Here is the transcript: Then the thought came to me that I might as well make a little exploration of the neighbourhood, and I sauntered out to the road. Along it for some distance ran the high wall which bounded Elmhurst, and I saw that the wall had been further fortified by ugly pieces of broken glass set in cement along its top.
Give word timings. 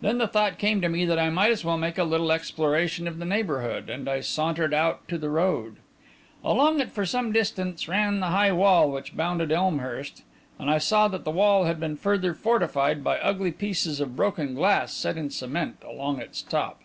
Then 0.00 0.18
the 0.18 0.28
thought 0.28 0.56
came 0.56 0.80
to 0.82 0.88
me 0.88 1.04
that 1.04 1.18
I 1.18 1.30
might 1.30 1.50
as 1.50 1.64
well 1.64 1.76
make 1.76 1.98
a 1.98 2.04
little 2.04 2.30
exploration 2.30 3.08
of 3.08 3.18
the 3.18 3.24
neighbourhood, 3.24 3.90
and 3.90 4.08
I 4.08 4.20
sauntered 4.20 4.72
out 4.72 5.08
to 5.08 5.18
the 5.18 5.28
road. 5.30 5.78
Along 6.44 6.78
it 6.78 6.92
for 6.92 7.04
some 7.04 7.32
distance 7.32 7.88
ran 7.88 8.20
the 8.20 8.28
high 8.28 8.52
wall 8.52 8.88
which 8.88 9.16
bounded 9.16 9.50
Elmhurst, 9.50 10.22
and 10.60 10.70
I 10.70 10.78
saw 10.78 11.08
that 11.08 11.24
the 11.24 11.32
wall 11.32 11.64
had 11.64 11.80
been 11.80 11.96
further 11.96 12.34
fortified 12.34 13.02
by 13.02 13.18
ugly 13.18 13.50
pieces 13.50 13.98
of 13.98 14.14
broken 14.14 14.54
glass 14.54 14.92
set 14.94 15.16
in 15.16 15.30
cement 15.30 15.82
along 15.84 16.20
its 16.20 16.40
top. 16.40 16.78